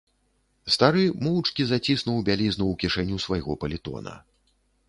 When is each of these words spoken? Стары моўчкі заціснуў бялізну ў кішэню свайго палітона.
Стары 0.75 1.03
моўчкі 1.27 1.67
заціснуў 1.71 2.17
бялізну 2.31 2.65
ў 2.67 2.73
кішэню 2.85 3.23
свайго 3.29 3.51
палітона. 3.65 4.19